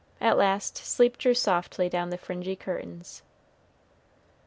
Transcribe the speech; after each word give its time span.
At 0.19 0.35
last 0.35 0.77
sleep 0.77 1.19
drew 1.19 1.35
softly 1.35 1.87
down 1.87 2.09
the 2.09 2.17
fringy 2.17 2.55
curtains. 2.55 3.21